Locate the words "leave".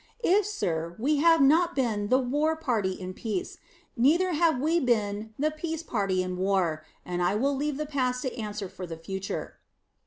7.55-7.77